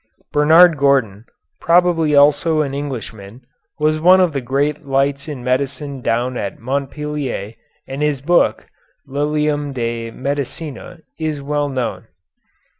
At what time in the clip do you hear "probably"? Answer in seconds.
1.59-2.15